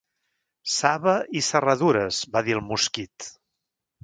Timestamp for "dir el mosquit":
2.49-3.31